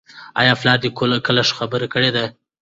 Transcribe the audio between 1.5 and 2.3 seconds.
خبره کړې ده؟